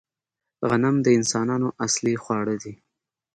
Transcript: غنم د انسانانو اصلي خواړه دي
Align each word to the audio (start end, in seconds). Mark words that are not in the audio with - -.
غنم 0.69 0.95
د 1.05 1.07
انسانانو 1.17 1.67
اصلي 1.85 2.15
خواړه 2.23 2.55
دي 2.63 2.73